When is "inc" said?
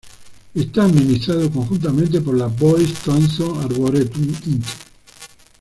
4.47-4.65